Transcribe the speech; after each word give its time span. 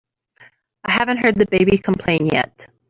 I 0.83 0.89
haven't 0.93 1.17
heard 1.23 1.35
the 1.35 1.45
baby 1.45 1.77
complain 1.77 2.25
yet. 2.25 2.65